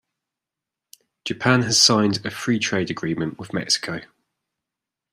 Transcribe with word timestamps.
Japan 1.25 1.61
has 1.61 1.79
signed 1.79 2.25
a 2.25 2.31
Free 2.31 2.57
Trade 2.57 2.89
Agreement 2.89 3.37
with 3.37 3.53
Mexico. 3.53 4.01